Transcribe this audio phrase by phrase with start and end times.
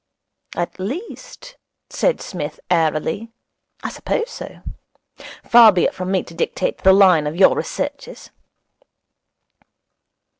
[0.55, 1.57] At least,'
[1.91, 3.29] said Psmith airily,
[3.83, 4.61] 'I suppose so.
[5.47, 8.31] Far be it from me to dictate the line of your researches.'